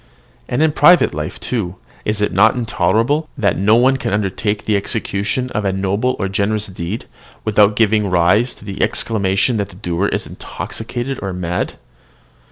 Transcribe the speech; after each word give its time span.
And 0.49 0.63
in 0.63 0.71
private 0.71 1.13
life, 1.13 1.39
too, 1.39 1.75
is 2.05 2.21
it 2.23 2.31
not 2.31 2.55
intolerable 2.55 3.29
that 3.37 3.55
no 3.59 3.75
one 3.75 3.97
can 3.97 4.11
undertake 4.13 4.65
the 4.65 4.75
execution 4.75 5.51
of 5.51 5.63
a 5.63 5.71
noble 5.71 6.15
or 6.17 6.27
generous 6.27 6.65
deed, 6.65 7.05
without 7.45 7.75
giving 7.75 8.09
rise 8.09 8.55
to 8.55 8.65
the 8.65 8.81
exclamation 8.81 9.57
that 9.57 9.69
the 9.69 9.75
doer 9.75 10.07
is 10.07 10.25
intoxicated 10.25 11.19
or 11.21 11.33
mad? 11.33 11.75